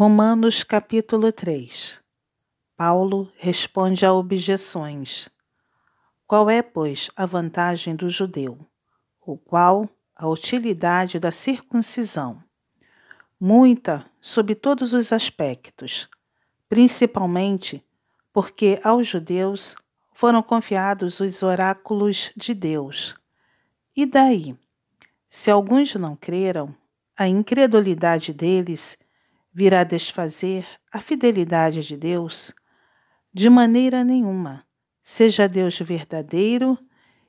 Romanos 0.00 0.62
capítulo 0.62 1.32
3 1.32 1.98
Paulo 2.76 3.32
responde 3.36 4.06
a 4.06 4.12
objeções. 4.12 5.28
Qual 6.24 6.48
é, 6.48 6.62
pois, 6.62 7.10
a 7.16 7.26
vantagem 7.26 7.96
do 7.96 8.08
judeu? 8.08 8.60
O 9.20 9.36
qual 9.36 9.90
a 10.14 10.28
utilidade 10.28 11.18
da 11.18 11.32
circuncisão? 11.32 12.40
Muita, 13.40 14.08
sob 14.20 14.54
todos 14.54 14.92
os 14.92 15.12
aspectos, 15.12 16.08
principalmente 16.68 17.84
porque 18.32 18.78
aos 18.84 19.04
judeus 19.04 19.74
foram 20.12 20.44
confiados 20.44 21.18
os 21.18 21.42
oráculos 21.42 22.30
de 22.36 22.54
Deus. 22.54 23.16
E 23.96 24.06
daí? 24.06 24.56
Se 25.28 25.50
alguns 25.50 25.92
não 25.96 26.14
creram, 26.14 26.72
a 27.16 27.26
incredulidade 27.26 28.32
deles 28.32 28.96
virá 29.52 29.84
desfazer 29.84 30.66
a 30.92 31.00
fidelidade 31.00 31.82
de 31.82 31.96
Deus? 31.96 32.52
De 33.32 33.48
maneira 33.48 34.04
nenhuma. 34.04 34.64
Seja 35.02 35.48
Deus 35.48 35.78
verdadeiro 35.78 36.78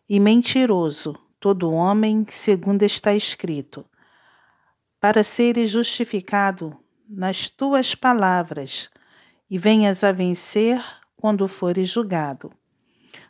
e 0.07 0.19
mentiroso, 0.19 1.15
todo 1.39 1.71
homem, 1.71 2.25
segundo 2.29 2.83
está 2.83 3.13
escrito, 3.13 3.85
para 4.99 5.23
seres 5.23 5.69
justificado 5.69 6.77
nas 7.07 7.49
tuas 7.49 7.95
palavras 7.95 8.89
e 9.49 9.57
venhas 9.57 10.03
a 10.03 10.11
vencer 10.11 10.83
quando 11.15 11.47
fores 11.47 11.89
julgado. 11.89 12.51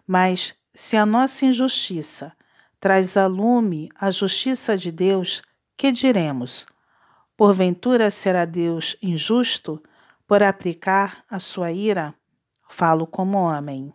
Mas 0.05 0.55
se 0.73 0.97
a 0.97 1.05
nossa 1.05 1.45
injustiça 1.45 2.35
traz 2.80 3.16
a 3.16 3.27
lume 3.27 3.89
a 3.95 4.09
justiça 4.09 4.77
de 4.77 4.91
Deus, 4.91 5.41
que 5.77 5.91
diremos? 5.91 6.66
Porventura 7.39 8.11
será 8.11 8.43
Deus 8.43 8.98
injusto 9.02 9.81
por 10.27 10.43
aplicar 10.43 11.23
a 11.30 11.39
sua 11.39 11.71
ira? 11.71 12.14
Falo 12.67 13.08
como 13.08 13.38
homem. 13.38 13.94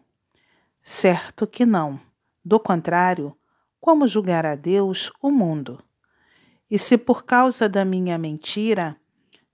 Certo 0.82 1.46
que 1.46 1.66
não. 1.66 2.00
Do 2.42 2.58
contrário, 2.58 3.36
como 3.78 4.08
julgará 4.08 4.54
Deus 4.54 5.12
o 5.20 5.30
mundo? 5.30 5.84
E 6.70 6.78
se 6.78 6.96
por 6.96 7.26
causa 7.26 7.68
da 7.68 7.84
minha 7.84 8.16
mentira 8.16 8.96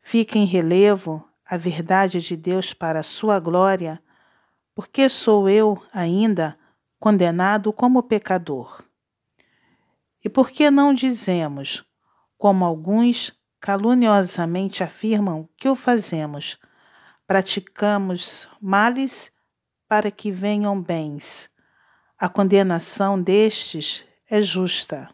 fica 0.01 0.39
em 0.39 0.45
relevo 0.45 1.29
a 1.45 1.57
verdade 1.57 2.21
de 2.21 2.37
Deus 2.37 2.73
para 2.73 3.01
a 3.01 3.03
sua 3.03 3.41
glória, 3.41 4.01
porque 4.73 5.09
sou 5.09 5.49
eu 5.49 5.83
ainda 5.93 6.57
condenado 6.97 7.73
como 7.73 8.05
pecador? 8.05 8.85
E 10.25 10.29
por 10.29 10.49
que 10.49 10.71
não 10.71 10.95
dizemos, 10.95 11.85
como 12.39 12.65
alguns 12.65 13.33
caluniosamente 13.61 14.83
afirmam 14.83 15.49
que 15.57 15.69
o 15.69 15.77
fazemos. 15.77 16.59
Praticamos 17.27 18.49
males 18.61 19.33
para 19.87 20.11
que 20.11 20.33
venham 20.33 20.81
bens. 20.81 21.51
A 22.19 22.29
condenação 22.29 23.21
destes 23.21 24.05
é 24.29 24.41
justa. 24.41 25.11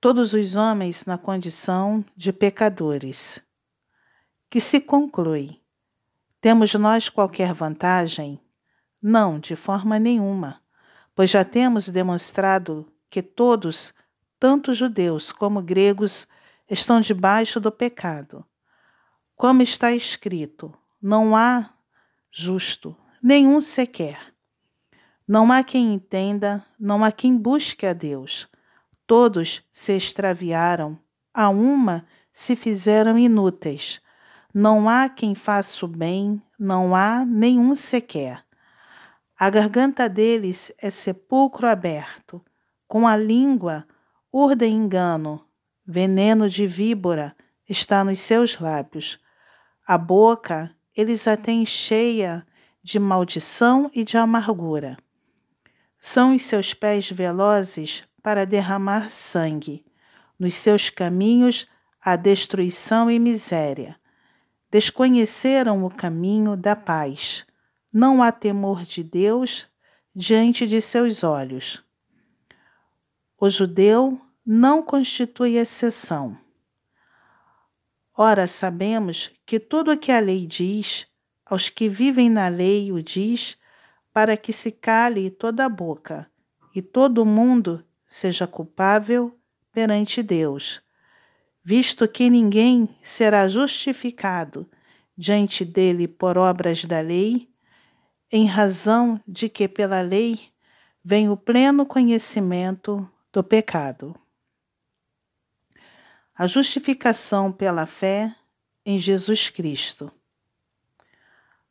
Todos 0.00 0.32
os 0.32 0.54
homens 0.54 1.04
na 1.04 1.18
condição 1.18 2.04
de 2.16 2.32
pecadores. 2.32 3.40
Que 4.48 4.60
se 4.60 4.80
conclui: 4.80 5.60
temos 6.40 6.72
nós 6.74 7.08
qualquer 7.08 7.52
vantagem? 7.52 8.40
Não, 9.02 9.38
de 9.38 9.56
forma 9.56 9.98
nenhuma, 9.98 10.60
pois 11.14 11.30
já 11.30 11.44
temos 11.44 11.88
demonstrado 11.88 12.90
que 13.10 13.22
todos 13.22 13.92
tanto 14.38 14.72
judeus 14.72 15.32
como 15.32 15.62
gregos 15.62 16.26
estão 16.70 17.00
debaixo 17.00 17.58
do 17.60 17.72
pecado. 17.72 18.44
Como 19.34 19.62
está 19.62 19.92
escrito, 19.92 20.74
não 21.00 21.36
há 21.36 21.70
justo, 22.30 22.96
nenhum 23.22 23.60
sequer. 23.60 24.34
Não 25.26 25.52
há 25.52 25.62
quem 25.62 25.94
entenda, 25.94 26.64
não 26.78 27.04
há 27.04 27.12
quem 27.12 27.36
busque 27.36 27.86
a 27.86 27.92
Deus. 27.92 28.48
Todos 29.06 29.62
se 29.72 29.92
extraviaram, 29.94 30.98
a 31.32 31.48
uma 31.48 32.06
se 32.32 32.56
fizeram 32.56 33.18
inúteis. 33.18 34.00
Não 34.52 34.88
há 34.88 35.08
quem 35.08 35.34
faça 35.34 35.84
o 35.84 35.88
bem, 35.88 36.42
não 36.58 36.94
há 36.94 37.24
nenhum 37.24 37.74
sequer. 37.74 38.44
A 39.38 39.50
garganta 39.50 40.08
deles 40.08 40.72
é 40.78 40.90
sepulcro 40.90 41.68
aberto, 41.68 42.44
com 42.88 43.06
a 43.06 43.16
língua 43.16 43.86
Urda 44.32 44.66
engano, 44.66 45.42
veneno 45.86 46.50
de 46.50 46.66
víbora 46.66 47.34
está 47.66 48.04
nos 48.04 48.20
seus 48.20 48.58
lábios. 48.58 49.18
A 49.86 49.96
boca 49.96 50.70
eles 50.94 51.26
a 51.26 51.34
têm 51.34 51.64
cheia 51.64 52.46
de 52.82 52.98
maldição 52.98 53.90
e 53.94 54.04
de 54.04 54.18
amargura. 54.18 54.98
São 55.98 56.34
os 56.34 56.42
seus 56.42 56.74
pés 56.74 57.10
velozes 57.10 58.04
para 58.22 58.44
derramar 58.44 59.10
sangue. 59.10 59.82
Nos 60.38 60.54
seus 60.54 60.90
caminhos 60.90 61.66
a 61.98 62.14
destruição 62.14 63.10
e 63.10 63.18
miséria. 63.18 63.96
Desconheceram 64.70 65.84
o 65.86 65.90
caminho 65.90 66.54
da 66.54 66.76
paz. 66.76 67.46
Não 67.90 68.22
há 68.22 68.30
temor 68.30 68.84
de 68.84 69.02
Deus 69.02 69.66
diante 70.14 70.66
de 70.66 70.82
seus 70.82 71.24
olhos. 71.24 71.82
O 73.40 73.48
judeu 73.48 74.20
não 74.44 74.82
constitui 74.82 75.58
exceção. 75.58 76.36
Ora, 78.16 78.48
sabemos 78.48 79.30
que 79.46 79.60
tudo 79.60 79.92
o 79.92 79.96
que 79.96 80.10
a 80.10 80.18
lei 80.18 80.44
diz, 80.44 81.06
aos 81.46 81.70
que 81.70 81.88
vivem 81.88 82.28
na 82.28 82.48
lei 82.48 82.90
o 82.90 83.00
diz, 83.00 83.56
para 84.12 84.36
que 84.36 84.52
se 84.52 84.72
cale 84.72 85.30
toda 85.30 85.64
a 85.64 85.68
boca 85.68 86.28
e 86.74 86.82
todo 86.82 87.24
mundo 87.24 87.84
seja 88.04 88.44
culpável 88.44 89.38
perante 89.70 90.20
Deus, 90.20 90.82
visto 91.62 92.08
que 92.08 92.28
ninguém 92.28 92.88
será 93.04 93.46
justificado 93.46 94.68
diante 95.16 95.64
dele 95.64 96.08
por 96.08 96.36
obras 96.36 96.84
da 96.84 96.98
lei, 96.98 97.48
em 98.32 98.46
razão 98.46 99.20
de 99.28 99.48
que 99.48 99.68
pela 99.68 100.00
lei 100.00 100.40
vem 101.04 101.30
o 101.30 101.36
pleno 101.36 101.86
conhecimento 101.86 103.08
do 103.32 103.44
pecado. 103.44 104.18
A 106.34 106.46
justificação 106.46 107.52
pela 107.52 107.84
fé 107.84 108.34
em 108.84 108.98
Jesus 108.98 109.50
Cristo. 109.50 110.10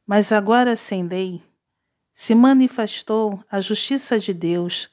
Mas 0.05 0.31
agora 0.31 0.75
sem 0.75 1.07
lei, 1.07 1.41
se 2.13 2.35
manifestou 2.35 3.43
a 3.49 3.59
justiça 3.59 4.19
de 4.19 4.33
Deus, 4.33 4.89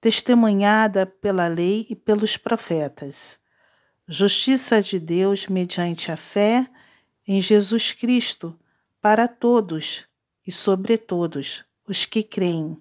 testemunhada 0.00 1.06
pela 1.06 1.46
lei 1.46 1.86
e 1.88 1.96
pelos 1.96 2.36
profetas. 2.36 3.38
Justiça 4.06 4.82
de 4.82 4.98
Deus 4.98 5.46
mediante 5.46 6.12
a 6.12 6.16
fé 6.16 6.68
em 7.26 7.40
Jesus 7.40 7.92
Cristo 7.92 8.58
para 9.00 9.26
todos 9.26 10.06
e 10.46 10.52
sobre 10.52 10.98
todos 10.98 11.64
os 11.86 12.04
que 12.04 12.22
creem. 12.22 12.80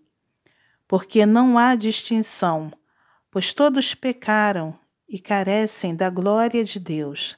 Porque 0.88 1.26
não 1.26 1.58
há 1.58 1.76
distinção 1.76 2.72
pois 3.32 3.54
todos 3.54 3.96
pecaram 3.96 4.78
e 5.08 5.18
carecem 5.18 5.96
da 5.96 6.10
glória 6.10 6.64
de 6.64 6.80
Deus, 6.80 7.38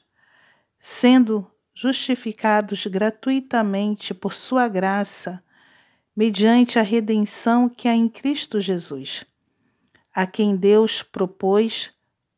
sendo 0.78 1.48
justificados 1.72 2.86
gratuitamente 2.86 4.12
por 4.12 4.34
Sua 4.34 4.68
graça, 4.68 5.42
mediante 6.16 6.78
a 6.78 6.82
redenção 6.82 7.68
que 7.68 7.88
há 7.88 7.94
em 7.94 8.08
Cristo 8.08 8.60
Jesus, 8.60 9.24
a 10.12 10.26
quem 10.26 10.56
Deus 10.56 11.02
propôs 11.02 11.92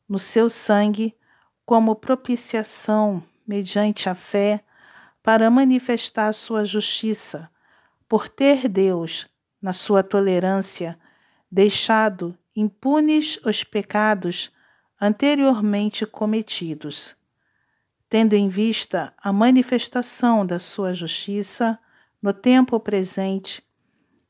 no 0.09 0.19
seu 0.19 0.49
sangue 0.49 1.15
como 1.65 1.97
propiciação 1.97 3.23
mediante 3.47 4.09
a 4.09 4.15
fé 4.15 4.63
para 5.23 5.51
manifestar 5.51 6.33
sua 6.33 6.65
justiça, 6.65 7.51
por 8.09 8.29
ter 8.29 8.69
Deus, 8.69 9.27
na 9.61 9.73
sua 9.73 10.03
tolerância, 10.03 10.99
deixado 11.51 12.39
impunes 12.57 13.39
os 13.45 13.63
pecados 13.63 14.51
anteriormente 14.99 16.07
cometidos, 16.07 17.15
tendo 18.09 18.33
em 18.35 18.49
vista 18.49 19.13
a 19.19 19.31
manifestação 19.31 20.47
da 20.47 20.59
sua 20.59 20.95
justiça 20.95 21.79
no 22.23 22.33
tempo 22.33 22.81
presente, 22.81 23.63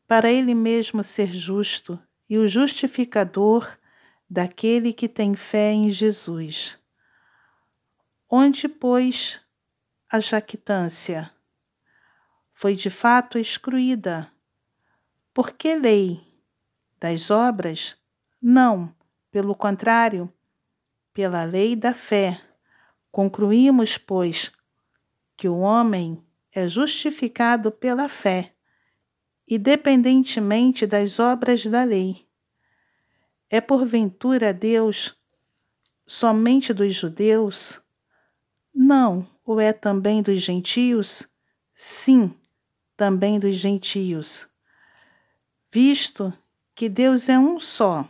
para 0.09 0.29
ele 0.29 0.55
mesmo 0.55 1.05
ser 1.05 1.33
justo 1.33 1.99
e 2.29 2.37
o 2.37 2.49
justificador 2.49 3.79
daquele 4.29 4.93
que 4.93 5.09
tem 5.09 5.37
fé 5.37 5.71
em 5.71 5.89
Jesus. 5.89 6.77
Onde, 8.29 8.69
pois, 8.69 9.41
a 10.11 10.19
jactância 10.19 11.31
foi 12.53 12.75
de 12.75 12.91
fato 12.91 13.39
excluída? 13.39 14.29
Por 15.33 15.53
que 15.53 15.77
lei? 15.77 16.27
Das 16.99 17.31
obras? 17.31 17.97
Não, 18.49 18.95
pelo 19.31 19.55
contrário, 19.55 20.33
pela 21.13 21.43
lei 21.45 21.75
da 21.75 21.93
fé, 21.93 22.41
Concluímos, 23.17 23.97
pois, 23.97 24.53
que 25.39 25.49
o 25.49 25.61
homem 25.61 26.23
é 26.53 26.69
justificado 26.69 27.73
pela 27.73 28.11
fé, 28.11 28.53
independentemente 29.49 30.87
das 30.87 31.19
obras 31.19 31.65
da 31.65 31.83
lei. 31.83 32.29
É 33.49 33.59
porventura 33.59 34.53
Deus 34.53 35.19
somente 36.07 36.75
dos 36.75 36.95
judeus? 36.95 37.81
Não, 38.75 39.27
o 39.47 39.59
é 39.59 39.73
também 39.73 40.21
dos 40.23 40.43
gentios? 40.43 41.27
Sim, 41.75 42.39
também 42.99 43.41
dos 43.41 43.57
gentios. 43.57 44.47
Visto 45.73 46.31
que 46.75 46.87
Deus 46.87 47.31
é 47.31 47.39
um 47.39 47.59
só, 47.59 48.07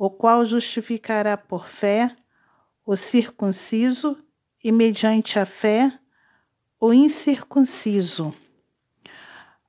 o 0.00 0.08
qual 0.08 0.46
justificará 0.46 1.36
por 1.36 1.68
fé 1.68 2.16
o 2.86 2.96
circunciso 2.96 4.16
e, 4.64 4.72
mediante 4.72 5.38
a 5.38 5.44
fé, 5.44 5.92
o 6.80 6.90
incircunciso. 6.94 8.34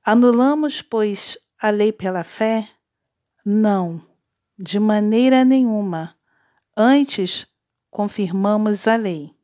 Anulamos, 0.02 0.80
pois, 0.80 1.36
a 1.60 1.68
lei 1.68 1.92
pela 1.92 2.24
fé? 2.24 2.66
Não, 3.44 4.00
de 4.58 4.80
maneira 4.80 5.44
nenhuma. 5.44 6.16
Antes, 6.74 7.46
confirmamos 7.90 8.88
a 8.88 8.96
lei. 8.96 9.34